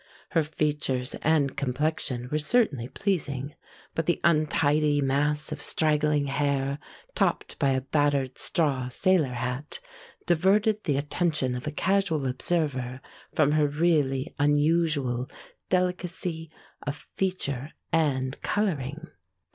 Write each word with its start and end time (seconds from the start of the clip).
Her 0.29 0.41
features 0.41 1.13
and 1.21 1.55
complexion 1.55 2.27
were 2.31 2.39
certainly 2.39 2.87
pleasing, 2.87 3.53
but 3.93 4.07
the 4.07 4.19
untidy 4.23 4.99
mass 4.99 5.51
of 5.51 5.61
straggling 5.61 6.25
hair 6.25 6.79
topped 7.13 7.59
by 7.59 7.69
a 7.69 7.81
battered 7.81 8.39
straw 8.39 8.89
sailor 8.89 9.33
hat 9.35 9.79
diverted 10.25 10.85
the 10.85 10.97
attention 10.97 11.53
of 11.53 11.67
a 11.67 11.71
casual 11.71 12.25
observer 12.25 12.99
from 13.35 13.51
her 13.51 13.67
really 13.67 14.33
unusual 14.39 15.29
delicacy 15.69 16.49
of 16.81 17.07
feature 17.15 17.73
and 17.93 18.41
coloring. 18.41 19.05